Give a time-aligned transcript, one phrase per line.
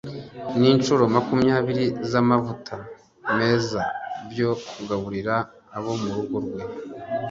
[0.59, 2.75] n’incuro makumyabiri z’amavuta
[3.37, 3.81] meza
[4.29, 5.35] byo kugaburira
[5.77, 6.61] abo mu rugo rwe